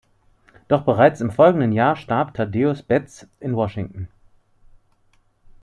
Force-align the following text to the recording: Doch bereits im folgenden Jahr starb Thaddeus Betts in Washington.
Doch 0.67 0.83
bereits 0.83 1.21
im 1.21 1.29
folgenden 1.29 1.71
Jahr 1.71 1.95
starb 1.95 2.33
Thaddeus 2.33 2.81
Betts 2.81 3.27
in 3.39 3.55
Washington. 3.55 4.07